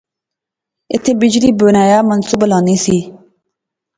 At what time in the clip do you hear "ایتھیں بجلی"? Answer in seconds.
0.91-1.49